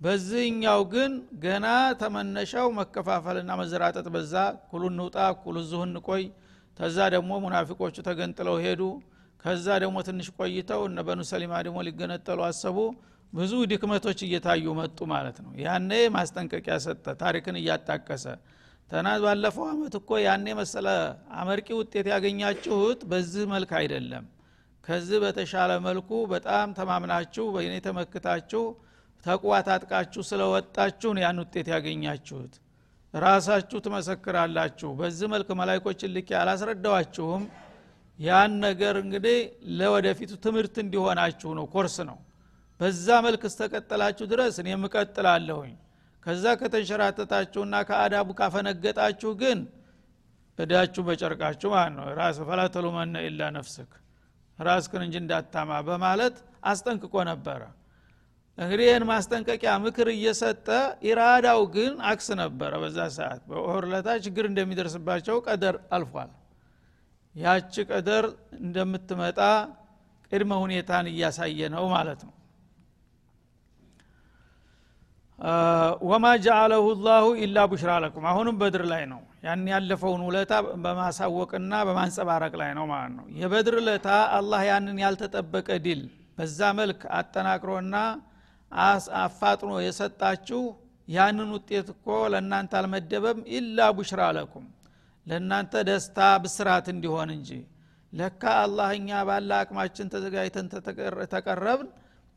በዚህኛው 0.00 0.80
ግን 0.92 1.12
ገና 1.44 1.66
ተመነሻው 2.00 2.66
መከፋፈልና 2.78 3.50
መዘራጠጥ 3.60 4.06
በዛ። 4.14 4.34
ኩሉ 4.70 4.82
እንውጣ 4.92 5.16
ኩሉ 5.42 5.56
እዚሁ 5.64 5.80
እንቆይ። 5.88 6.24
ተዛ 6.78 6.98
ደግሞ 7.14 7.32
ሙናፊቆቹ 7.44 7.96
ተገንጥለው 8.08 8.56
ሄዱ። 8.64 8.82
ከዛ 9.44 9.66
ደግሞ 9.82 9.96
ትንሽ 10.06 10.28
ቆይተው 10.36 10.82
እነ 10.88 10.98
በኑ 11.06 11.20
ሰሊማ 11.30 11.54
ደግሞ 11.66 11.78
ሊገነጠሉ 11.86 12.40
አሰቡ። 12.48 12.78
ብዙ 13.32 13.52
ድክመቶች 13.70 14.18
እየታዩ 14.26 14.66
መጡ 14.80 14.98
ማለት 15.12 15.36
ነው። 15.44 15.52
ያኔ 15.64 15.90
ማስጠንቀቂያ 16.16 16.76
ሰጠ 16.84 17.06
ታሪክን 17.22 17.56
እያጣቀሰ። 17.60 18.26
ተናዝ 18.90 19.20
ባለፈው 19.26 19.64
አመት 19.70 19.94
እኮ 20.00 20.10
ያኔ 20.24 20.46
መሰለ 20.58 20.86
አመርቂ 21.38 21.68
ውጤት 21.78 22.06
ያገኛችሁት 22.12 23.00
በዚህ 23.10 23.44
መልክ 23.52 23.70
አይደለም። 23.80 24.24
ከዚህ 24.84 25.18
በተሻለ 25.24 25.72
መልኩ 25.86 26.10
በጣም 26.32 26.66
ተማምናችሁ 26.78 27.44
በእኔ 27.54 27.74
ተመክታችሁ 27.86 28.62
ተቋ 29.24 29.44
ታጥቃችሁ 29.66 30.22
ስለወጣችሁ 30.28 31.10
ነው 31.16 31.22
ያን 31.24 31.38
ውጤት 31.42 31.68
ያገኛችሁት። 31.74 32.54
ራሳችሁ 33.14 33.78
ትመሰክራላችሁ። 33.84 34.90
በዚህ 34.98 35.26
መልክ 35.34 35.48
መላይኮችን 35.60 36.12
ልክ 36.16 36.30
አላስረዳዋችሁም 36.40 37.42
ያን 38.18 38.52
ነገር 38.64 38.94
እንግዲህ 39.02 39.38
ለወደፊቱ 39.78 40.32
ትምህርት 40.44 40.74
እንዲሆናችሁ 40.82 41.50
ነው 41.58 41.64
ኮርስ 41.74 41.96
ነው። 42.10 42.18
በዛ 42.80 43.06
መልክ 43.26 43.42
እስተቀጠላችሁ 43.48 44.24
ድረስ 44.32 44.54
እኔ 44.62 44.68
የምቀጥላለሁኝ 44.72 45.74
ከዛ 46.26 46.44
ከተንሸራተታችሁና 46.60 47.74
ከአዳቡ 47.88 48.28
ካፈነገጣችሁ 48.38 49.30
ግን 49.40 49.58
እዳችሁ 50.58 51.02
በጨርቃችሁ 51.08 51.68
ማለት 51.74 51.94
ነው። 51.98 52.06
ራስ 52.18 52.36
ፈላ 52.48 52.60
ተሉመነ 52.74 53.22
ኢላ 53.28 53.42
ነፍስክ 53.56 53.90
ራስክን 54.58 55.02
እንጂ 55.06 55.16
እንዳታማ 55.22 55.80
በማለት 55.88 56.36
አስጠንቅቆ 56.70 57.14
ነበረ 57.30 57.62
እንግዲህ 58.58 58.84
ይህን 58.88 59.04
ማስጠንቀቂያ 59.08 59.70
ምክር 59.84 60.08
እየሰጠ 60.12 60.66
ኢራዳው 61.08 61.60
ግን 61.74 61.92
አክስ 62.10 62.28
ነበረ 62.40 62.72
በዛ 62.82 62.98
ሰዓት። 63.16 63.40
በኦህርለታ 63.50 64.08
ችግር 64.24 64.44
እንደሚደርስባቸው 64.50 65.36
ቀደር 65.46 65.76
አልፏል። 65.96 66.30
ያቺ 67.34 67.74
ቀደር 67.90 68.24
እንደምትመጣ 68.60 69.38
ቅድመ 70.32 70.52
ሁኔታን 70.62 71.06
እያሳየ 71.12 71.60
ነው 71.74 71.84
ማለት 71.94 72.20
ነው። 72.26 72.32
ወማ 76.08 76.26
ጃአለሁ 76.44 76.84
ላሁ 77.06 77.24
ኢላ 77.40 77.64
ቡሽራ 77.70 77.92
ለኩም። 78.02 78.26
አሁንም 78.30 78.54
በድር 78.60 78.84
ላይ 78.92 79.02
ነው። 79.12 79.20
ያን 79.44 79.64
ያለፈውን 79.72 80.22
ውለታ 80.26 80.52
በማሳወቅና 80.84 81.72
በማንጸባረቅ 81.88 82.52
ላይ 82.60 82.70
ነው 82.78 82.84
ማለት 82.92 83.12
ነው። 83.18 83.24
የበድር 83.40 83.76
ለታ 83.88 84.08
አላህ 84.36 84.60
ያንን 84.68 85.00
ያልተጠበቀ 85.04 85.68
ድል 85.86 86.02
በዛ 86.38 86.60
መልክ 86.78 87.00
አጠናቅሮና 87.18 87.96
አፋጥኖ 89.18 89.72
የሰጣችሁ 89.84 90.62
ያንን 91.08 91.50
ውጤት 91.56 91.88
እኮ 91.94 92.06
ለእናንተ 92.32 92.72
አልመደበም 92.78 93.40
ኢላ 93.56 93.88
ቡሽራ 93.96 94.20
ለኩም። 94.36 94.66
ለእናንተ 95.26 95.82
ደስታ 95.88 96.18
ብስራት 96.42 96.86
እንዲሆን 96.92 97.30
እንጂ። 97.36 97.50
ለካ 98.12 98.42
አላህ 98.64 98.88
እኛ 98.98 99.10
ባለ 99.28 99.50
አቅማችን 99.60 100.10
ተዘጋጅተን 100.12 100.66
ተቀረብን 101.34 101.88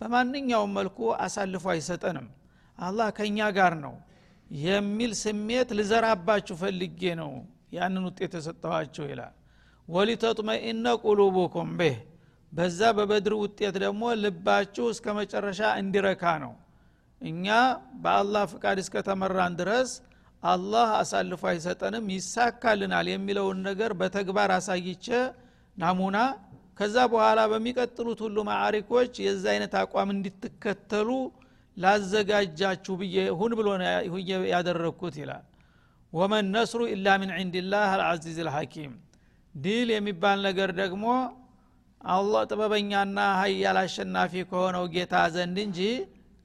በማንኛውም 0.01 0.71
መልኩ 0.77 0.97
አሳልፎ 1.25 1.65
አይሰጠንም። 1.73 2.27
አላህ 2.77 3.07
ከእኛ 3.17 3.39
ጋር 3.57 3.73
ነው 3.85 3.95
የሚል 4.61 5.11
ስሜት 5.21 5.69
ልዘራባችሁ 5.77 6.55
ፈልጌ 6.61 7.01
ነው 7.21 7.31
ያንን 7.77 8.03
ውጤት 8.09 8.33
የሰጠኋችሁ 8.37 9.05
ይላል። 9.11 9.33
ወሊተጥመኢነ 9.87 10.85
ቁሉቡኩም 11.03 11.69
ቤህ 11.79 11.97
በዛ 12.53 12.79
በበድር 12.97 13.33
ውጤት 13.41 13.75
ደግሞ 13.83 14.03
ልባችሁ 14.21 14.85
እስከ 14.93 15.15
መጨረሻ 15.17 15.61
እንዲረካ 15.81 16.23
ነው። 16.43 16.53
እኛ 17.21 17.45
በአላህ 18.03 18.43
ፍቃድ 18.51 18.77
እስከተመራን 18.83 19.53
ድረስ 19.59 19.91
አላህ 20.43 20.89
አሳልፎ 20.99 21.43
አይሰጠንም 21.51 22.05
ይሳካልናል 22.15 23.07
የሚለውን 23.11 23.59
ነገር 23.67 23.91
በተግባር 24.01 24.51
አሳይቼ 24.57 25.07
ናሙና 25.77 26.17
ከዛ 26.79 26.95
በኋላ 27.11 27.39
በሚቀጥሉት 27.51 28.19
ሁሉ 28.25 28.37
ማዕሪኮች 28.49 29.13
የዛ 29.25 29.45
አይነት 29.53 29.73
አቋም 29.81 30.09
እንዲትከተሉ 30.15 31.09
ላዘጋጃችሁ 31.77 32.93
ብዬ 33.01 33.17
ሁን 33.39 33.51
ብሎ 33.59 33.67
ያደረግኩት 34.53 35.15
ይላል። 35.21 35.43
ወመን 36.13 36.45
ነስሩ 36.53 36.81
ኢላ 36.93 37.07
ምን 37.21 37.31
ዕንድላህ 37.37 37.87
አልዓዚዝ 37.95 38.37
ልሐኪም 38.47 38.93
ድል 39.55 39.89
የሚባል 39.95 40.39
ነገር 40.47 40.69
ደግሞ 40.81 41.05
አላህ 42.01 42.41
ጥበበኛና 42.49 43.19
ሀያል 43.39 43.77
አሸናፊ 43.81 44.33
ከሆነው 44.49 44.85
ጌታ 44.93 45.15
ዘንድ 45.35 45.57
እንጂ 45.63 45.79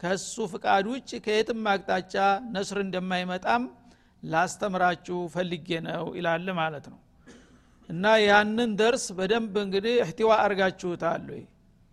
ከሱ 0.00 0.34
ፍቃድ 0.52 0.84
ውጭ 0.92 1.10
ከየትም 1.24 1.62
አቅጣጫ 1.72 2.14
ነስር 2.54 2.78
እንደማይመጣም 2.82 3.64
ላስተምራችሁ 4.22 5.18
ፈልጌ 5.34 5.68
ነው 5.86 6.04
ይላል 6.18 6.46
ማለት 6.60 6.86
ነው። 6.92 6.98
እና 7.88 8.04
ያንን 8.22 8.70
ደርስ 8.80 9.04
በደንብ 9.16 9.54
እንግዲህ 9.64 9.94
እህቲዋ 10.02 10.30
አርጋችሁታል 10.44 11.24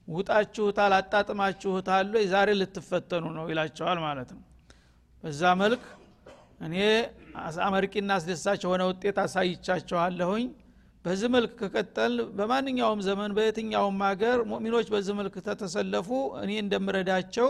ውጣችሁታል 0.07 0.91
አጣጥማችሁታል 0.97 2.07
ዛሬ 2.31 2.49
ልትፈተኑ 2.59 3.25
ነው 3.37 3.45
ይላቸዋል 3.51 3.99
ማለት 4.05 4.29
ነው። 4.35 4.43
በዛ 5.23 5.41
መልክ 5.61 5.83
እኔ 6.65 6.75
አመርቂና 7.65 8.11
አስደሳች 8.17 8.61
የሆነ 8.65 8.83
ውጤት 8.89 9.17
አሳይቻቸዋለሁኝ 9.23 10.45
በዚህ 11.05 11.29
መልክ 11.33 11.51
ከቀጠል 11.61 12.13
በማንኛውም 12.37 13.01
ዘመን 13.05 13.31
በየትኛውም 13.37 13.99
ሀገር 14.07 14.39
ሙእሚኖች 14.49 14.87
በዚህ 14.93 15.13
መልክ 15.19 15.35
ተተሰለፉ 15.45 16.09
እኔ 16.41 16.51
እንደምረዳቸው 16.63 17.49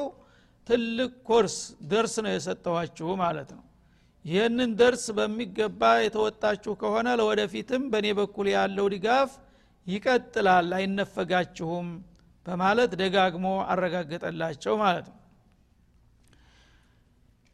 ትልቅ 0.68 1.12
ኮርስ 1.30 1.56
ደርስ 1.92 2.16
ነው 2.26 2.32
የሰጠኋችሁ 2.34 3.10
ማለት 3.22 3.50
ነው። 3.56 3.64
ይህንን 4.26 4.72
ደርስ 4.80 5.06
በሚገባ 5.18 5.82
የተወጣችሁ 6.04 6.74
ከሆነ 6.82 7.08
ለወደፊትም 7.20 7.84
በእኔ 7.92 8.08
በኩል 8.20 8.48
ያለው 8.56 8.88
ድጋፍ 8.94 9.32
ይቀጥላል 9.88 10.70
አይነፈጋችሁም 10.80 11.88
በማለት 12.46 12.92
ደጋግሞ 13.02 13.48
አረጋገጠላቸው 13.72 14.74
ማለት 14.84 15.08
ነው። 15.12 15.18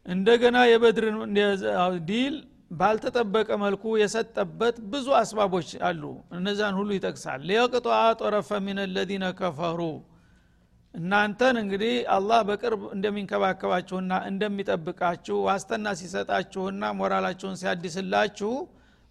እንደገና 0.06 0.58
የበድርን 0.70 1.16
ድል 2.08 2.34
ባልተጠበቀ 2.70 3.48
መልኩ 3.62 3.84
የሰጠበት 4.00 4.76
ብዙ 4.92 5.06
አስባቦች 5.18 5.68
አሉ። 5.88 6.02
እነዛን 6.36 6.74
ሁሉ 6.78 6.90
ይጠቅሳል። 6.96 7.40
ليقطع 7.48 7.86
طرفا 8.20 8.50
من 8.66 8.78
الذين 8.94 9.24
كفروا። 9.40 9.80
እናንተን 10.94 11.56
እንግዲህ 11.62 11.94
አላህ 12.14 12.40
በቅርብ 12.48 12.82
እንደሚንከባከባችሁና 12.94 14.12
እንደሚጠብቃችሁ 14.30 15.36
ዋስተና 15.46 15.86
ሲሰጣችሁና 16.00 16.92
ሞራላችሁን 17.00 17.58
ሲያድስላችሁ 17.60 18.52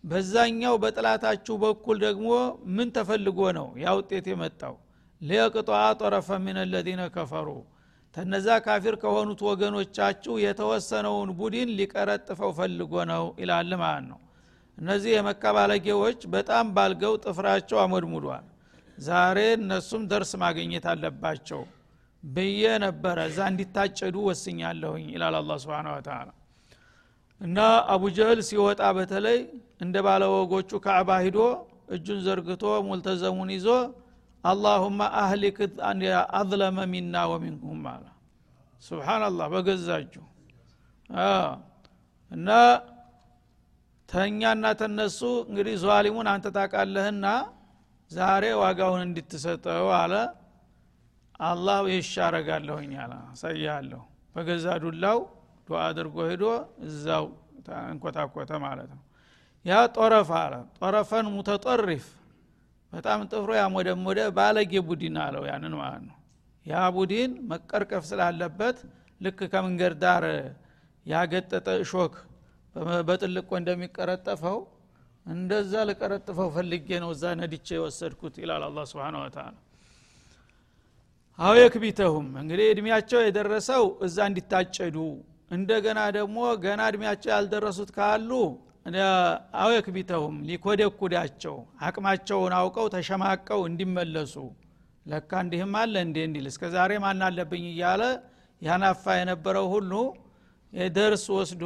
በዛኛው 0.03 0.75
በጥላታችሁ 0.83 1.55
በኩል 1.63 1.97
ደግሞ 2.05 2.27
ምን 2.75 2.89
ተፈልጎ 2.97 3.39
ነው 3.57 3.67
ያ 3.83 3.93
ውጤት 3.99 4.25
የመጣው? 4.31 4.75
ሊየቅጧ 5.21 5.69
ጦረፈ 6.01 6.29
ሚን 6.45 6.57
ለዚነ 6.73 7.01
ከፈሩ 7.15 7.47
ተነዛ 8.15 8.47
ካፊር 8.65 8.95
ከሆኑት 9.01 9.39
ወገኖቻችሁ 9.47 10.33
የተወሰነውን 10.43 11.29
ቡድን 11.39 11.69
ሊቀረጥፈው 11.79 12.51
ፈልጎ 12.59 12.93
ነው 13.09 13.25
ይላል 13.41 13.71
ማለት 13.81 14.05
ነው። 14.11 14.19
እነዚህ 14.77 15.11
የመካ 15.15 15.43
ባለጌዎች 15.57 16.21
በጣም 16.35 16.65
ባልገው 16.75 17.13
ጥፍራቸው 17.25 17.77
አሞድሙዷል። 17.83 18.45
ዛሬ 18.97 19.37
እነሱም 19.57 20.03
ደርስ 20.11 20.31
ማግኘት 20.43 20.85
አለባቸው 20.91 21.61
ብዬ 22.23 22.63
ነበረ። 22.85 23.17
እዛ 23.29 23.39
እንዲታጨዱ 23.51 24.15
ወስኛለሁኝ 24.27 25.05
ይላል 25.15 25.35
አላ 25.39 25.57
ስብን 25.63 25.87
ተላ 26.07 26.29
እና 27.41 27.57
አቡጀህል 27.93 28.39
ሲወጣ 28.49 28.81
በተለይ 28.97 29.39
እንደ 29.85 29.95
ባለወጎቹ 30.07 30.71
ካዕባ 30.85 31.09
ሂዶ 31.25 31.39
እጁን 31.95 32.19
ዘርግቶ 32.27 32.63
ሙልተዘሙን 32.87 33.49
ይዞ 33.55 33.67
አላሁማ 34.45 35.01
አህሊክ 35.19 35.57
አዝለመ 36.39 36.79
ሚና 36.91 37.15
ወሚንኩም 37.31 37.83
አለ። 37.91 38.05
ስብናላህ 38.83 39.47
በገዛጁ 39.53 40.13
እና 42.31 42.49
ተኛና 44.09 44.65
ተነሱ። 44.79 45.19
እንግዲህ 45.49 45.75
ዟሊሙን 45.83 46.27
አንተ 46.33 46.47
ታቃለህና 46.57 47.25
ዛሬ 48.11 48.43
ዋጋውን 48.61 49.01
እንድትሰጠው 49.07 49.87
አለ። 49.99 50.13
አላህ 51.43 51.79
ይሻ 51.93 52.13
አለ። 53.05 53.13
አሳያለሁ 53.31 54.01
በገዛ 54.35 54.67
ዱላው 54.83 55.19
ዱዓ 55.67 55.79
አድርጎ 55.87 56.15
ሄዶ 56.29 56.43
እዛው 56.87 57.25
እንኮታኮተ 57.87 58.51
ማለት 58.65 58.89
ነው። 58.93 59.01
ያ 59.65 59.75
ጦረፍ 59.95 60.29
አለ። 60.39 60.53
ጦረፈን 60.79 61.27
ሙተጠሪፍ 61.35 62.05
በጣም 62.95 63.19
ጥፍሮ 63.31 63.51
ያሞደሞደ 63.59 64.19
ባለጌ 64.37 64.73
ቡድን 64.87 65.15
አለው 65.23 65.43
ያንን 65.49 65.73
ማለት 65.79 66.03
ነው። 66.09 66.15
ያ 66.65 66.83
ቡድን 66.95 67.31
መቀርቀፍ 67.49 68.03
ስላለበት 68.09 68.77
ልክ 69.21 69.39
ከመንገድ 69.51 69.93
ዳር 70.03 70.23
ያገጠጠ 71.05 71.67
እሾክ 71.83 72.13
በጥልቆ 73.07 73.49
እንደሚቀረጠፈው 73.59 74.57
እንደዛ 75.25 75.73
ልቀረጥፈው 75.89 76.49
ፈልጌ 76.55 76.87
ነው 77.03 77.11
እዛ 77.15 77.23
ነድቼ 77.39 77.67
የወሰድኩት 77.77 78.35
ይላል 78.41 78.63
አላ 78.67 78.79
ስብን 78.89 79.15
ወተላ 79.21 79.47
አው 81.39 81.53
እንግዲህ 82.37 82.67
እድሜያቸው 82.73 83.21
የደረሰው 83.25 83.85
እዛ 84.07 84.17
እንዲታጨዱ 84.29 84.97
እንደገና 85.51 85.99
ደግሞ 86.17 86.37
ገና 86.63 86.81
እድሜያቸው 86.91 87.31
ያልደረሱት 87.35 87.89
ካሉ 87.97 88.31
አው 89.59 89.69
የክቢተሁም 89.75 90.35
ሊኮደኩዳቸው 90.47 91.55
አቅማቸውን 91.87 92.53
አውቀው 92.57 92.87
ተሸማቀው 92.93 93.61
እንዲመለሱ። 93.69 94.35
ለካ 95.05 95.31
እንዲህም 95.43 95.73
አለ 95.79 95.95
እንዴ 96.05 96.17
እንዲል 96.27 96.45
እስከ 96.51 96.69
ዛሬ 96.75 96.91
ማን 97.03 97.21
እያለ 97.63 98.03
ያናፋ 98.61 99.03
የነበረው 99.19 99.65
ሁሉ 99.73 99.91
ደርስ 100.93 101.25
ወስዶ 101.35 101.63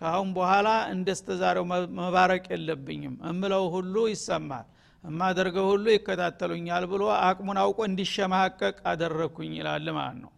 ከአሁን 0.00 0.28
በኋላ 0.36 0.68
እንደስተዛሬው 0.92 1.64
መባረቅ 1.98 2.44
የለብኝም 2.52 3.16
እምለው 3.30 3.64
ሁሉ 3.74 3.94
ይሰማል 4.12 4.66
እማደርገው 5.04 5.66
ሁሉ 5.72 5.86
ይከታተሉኛል 5.94 6.84
ብሎ 6.92 7.02
አቅሙን 7.22 7.58
አውቆ 7.62 7.78
እንዲሸማቀቅ 7.88 8.76
አደረግኩኝ 8.90 9.52
ይላል 9.60 9.86
ማለት 9.98 10.18
ነው። 10.24 10.32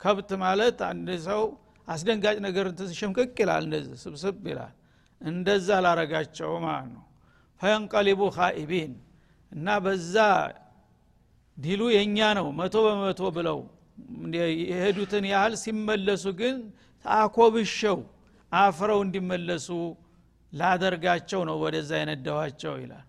ከብት 0.00 0.30
ማለት 0.42 0.78
አንድ 0.88 1.08
ሰው 1.26 1.42
አስደንጋጭ 1.88 2.36
ነገር 2.46 2.66
ሽምቅቅ 2.98 3.34
ይላል 3.42 3.62
እንደዚህ 3.68 3.96
ስብስብ 4.04 4.42
ይላል 4.52 4.72
እንደዛ 5.20 5.68
ላረጋቸው 5.84 6.50
ማለት 6.64 6.88
ነው። 6.94 7.02
ፈየንቀሊቡ 7.60 8.20
ካኢቢን 8.36 8.92
እና 9.52 9.76
በዛ 9.84 10.14
ዲሉ 11.56 11.82
የእኛ 11.94 12.18
ነው 12.38 12.46
መቶ 12.58 12.76
በመቶ 12.86 13.22
ብለው 13.36 13.58
የሄዱትን 14.68 15.24
ያህል 15.32 15.54
ሲመለሱ 15.62 16.24
ግን 16.40 16.56
አኮብሸው 17.04 17.98
አፍረው 18.52 19.00
እንዲመለሱ 19.04 19.68
ላደርጋቸው 20.52 21.40
ነው 21.48 21.56
ወደዛ 21.62 21.90
የነዳኋቸው 22.00 22.74
ይላል። 22.82 23.06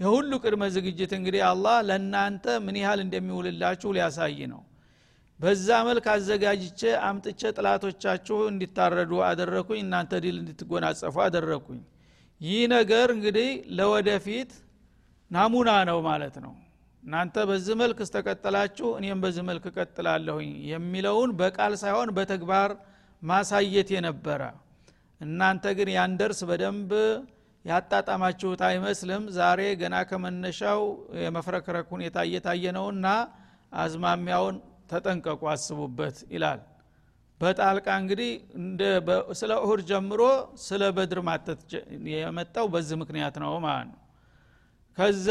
የሁሉ 0.00 0.30
ቅድመ 0.42 0.64
ዝግጅት 0.74 1.12
እንግዲህ 1.18 1.42
አላህ 1.48 1.76
ለእናንተ 1.88 2.44
ምን 2.66 2.76
ያህል 2.82 3.00
እንደሚውልላችሁ 3.04 3.90
ሊያሳይ 3.96 4.38
ነው 4.52 4.60
በዛ 5.40 5.68
መልክ 5.88 6.06
አዘጋጅቼ 6.12 6.80
አምጥቼ 7.08 7.40
ጥላቶቻችሁ 7.56 8.38
እንዲታረዱ 8.48 9.12
አደረኩኝ 9.26 9.80
እናንተ 9.84 10.12
ድል 10.24 10.36
እንድትጎናጸፉ 10.40 11.16
አደረኩኝ። 11.26 11.80
ይህ 12.40 12.62
ነገር 12.74 13.08
እንግዲህ 13.14 13.48
ለወደፊት 13.78 14.50
ናሙና 15.30 15.70
ነው 15.88 15.98
ማለት 16.08 16.36
ነው። 16.44 16.52
እናንተ 17.02 17.36
በዚህ 17.48 17.74
መልክ 17.80 17.98
እስተቀጠላችሁ 18.04 18.88
እኔም 18.98 19.18
በዚህ 19.24 19.44
መልክ 19.48 19.64
እቀጥላለሁኝ 19.70 20.50
የሚለውን 20.70 21.30
በቃል 21.40 21.74
ሳይሆን 21.82 22.08
በተግባር 22.16 22.70
ማሳየት 23.22 23.88
የነበረ። 23.96 24.42
እናንተ 25.20 25.64
ግን 25.78 25.88
ያን 25.94 26.12
ደርስ 26.20 26.40
በደንብ 26.50 26.90
ያጣጣማችሁት 27.64 28.60
አይመስልም። 28.68 29.22
ዛሬ 29.38 29.60
ገና 29.80 29.96
ከመነሻው 30.10 30.82
የመፍረክረክ 31.22 31.88
ሁኔታ 31.94 32.18
እየታየ 32.28 32.72
ነውና 32.76 33.06
አዝማሚያውን 33.76 34.58
ተጠንቀቁ 34.91 35.41
አስቡበት 35.53 36.17
ይላል 36.35 36.61
በጣልቃ 37.41 37.87
እንግዲህ 38.01 38.31
ስለ 39.39 39.51
እሁድ 39.63 39.81
ጀምሮ 39.91 40.21
ስለ 40.67 40.83
በድር 40.97 41.19
ማተት 41.29 41.61
የመጣው 42.13 42.67
በዚህ 42.75 42.97
ምክንያት 43.01 43.35
ነው 43.43 43.53
ማለት 43.65 43.87
ነው 43.91 43.99
ከዛ 44.97 45.29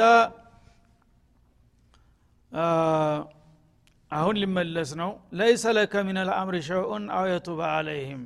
አሁን 4.11 4.37
ሊመለስ 4.43 4.91
ነው 5.03 5.11
ለይሰ 5.41 5.65
ለከ 5.77 5.95
ምን 6.09 6.19
ልአምር 6.29 6.57
ሸውን 6.69 7.05
አው 7.19 7.27
የቱበ 7.33 7.61
አለይህም 7.77 8.25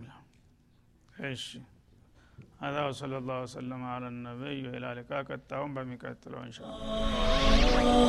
እሺ 1.30 1.46
هذا 2.60 2.80
وصلى 2.86 3.16
الله 3.18 3.38
وسلم 3.42 3.80
على 3.84 4.06
النبي 4.08 4.68
وإلى 4.68 4.88
لقاء 4.98 5.22
قد 5.22 5.40
بمكتل 5.76 6.34
إن 6.36 6.52
شاء 6.52 6.66
الله 6.66 8.06